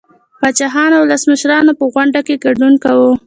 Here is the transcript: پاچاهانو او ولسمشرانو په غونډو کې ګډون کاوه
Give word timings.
پاچاهانو 0.41 0.95
او 0.99 1.05
ولسمشرانو 1.05 1.77
په 1.79 1.85
غونډو 1.93 2.21
کې 2.27 2.41
ګډون 2.45 2.73
کاوه 2.83 3.11